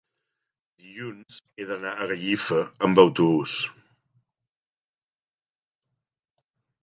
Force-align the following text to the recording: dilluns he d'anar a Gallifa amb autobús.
dilluns 0.83 1.35
he 1.57 1.65
d'anar 1.71 1.91
a 1.97 2.07
Gallifa 2.11 2.57
amb 2.87 3.01
autobús. 3.03 3.59